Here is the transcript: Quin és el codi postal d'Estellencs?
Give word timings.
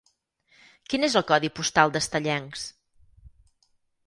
Quin 0.93 1.05
és 1.07 1.17
el 1.21 1.25
codi 1.33 1.51
postal 1.59 1.93
d'Estellencs? 1.97 2.65